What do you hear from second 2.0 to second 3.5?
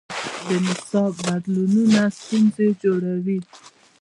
ستونزې جوړوي.